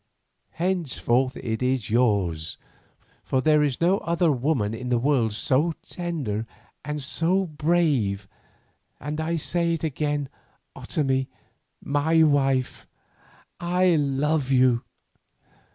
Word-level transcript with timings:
Henceforth 0.53 1.37
it 1.37 1.61
is 1.61 1.91
yours, 1.91 2.57
for 3.23 3.39
there 3.39 3.61
is 3.61 3.79
no 3.79 3.99
other 3.99 4.31
woman 4.31 4.73
in 4.73 4.89
the 4.89 4.97
world 4.97 5.31
so 5.33 5.73
tender 5.83 6.47
and 6.83 6.99
so 7.03 7.45
brave, 7.45 8.27
and 8.99 9.21
I 9.21 9.35
say 9.35 9.73
it 9.75 9.83
again, 9.83 10.27
Otomie, 10.75 11.27
my 11.83 12.23
wife, 12.23 12.87
I 13.59 13.89
love 13.95 14.51
you. 14.51 14.81